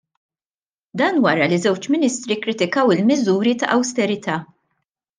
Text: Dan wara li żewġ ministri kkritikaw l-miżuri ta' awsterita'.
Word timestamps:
Dan 1.01 1.19
wara 1.25 1.45
li 1.51 1.59
żewġ 1.67 1.89
ministri 1.97 2.39
kkritikaw 2.41 2.87
l-miżuri 2.97 3.55
ta' 3.61 3.71
awsterita'. 3.79 4.43